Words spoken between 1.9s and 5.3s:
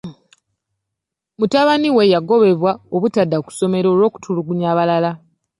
we yagobebwa obutadda ku ssomero olw'okutulugunya abalala.